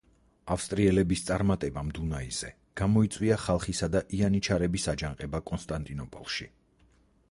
ავსტრიელების 0.53 1.21
წარმატებამ 1.27 1.91
დუნაიზე 1.99 2.49
გამოიწვია 2.83 3.39
ხალხისა 3.45 3.91
და 3.97 4.05
იანიჩარების 4.21 4.93
აჯანყება 4.97 5.47
კონსტანტინოპოლში. 5.53 6.51